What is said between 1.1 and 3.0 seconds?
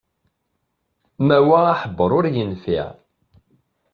Mawa aḥebber ur yenfiɛ.